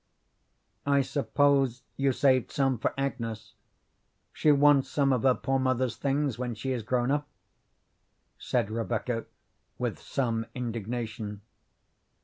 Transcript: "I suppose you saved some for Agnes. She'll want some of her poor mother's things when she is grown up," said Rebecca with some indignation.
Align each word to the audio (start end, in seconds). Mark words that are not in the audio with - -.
"I 0.87 1.01
suppose 1.03 1.83
you 1.95 2.11
saved 2.11 2.51
some 2.51 2.79
for 2.79 2.91
Agnes. 2.97 3.53
She'll 4.33 4.55
want 4.55 4.87
some 4.87 5.13
of 5.13 5.21
her 5.21 5.35
poor 5.35 5.59
mother's 5.59 5.95
things 5.95 6.39
when 6.39 6.55
she 6.55 6.71
is 6.71 6.81
grown 6.81 7.11
up," 7.11 7.27
said 8.39 8.71
Rebecca 8.71 9.25
with 9.77 9.99
some 9.99 10.47
indignation. 10.55 11.41